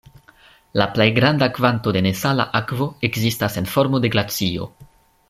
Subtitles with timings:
[0.81, 4.71] La plej granda kvanto de nesala akvo ekzistas en formo de glacio.